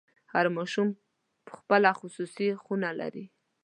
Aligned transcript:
هر 0.33 0.45
ماشوم 0.55 0.89
خپله 1.55 1.91
خصوصي 1.99 2.47
خونه 2.63 2.89
لري. 2.99 3.25